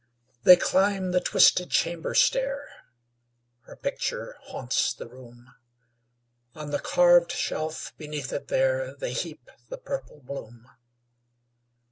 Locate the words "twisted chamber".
1.21-2.15